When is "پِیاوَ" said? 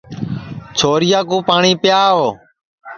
1.81-2.27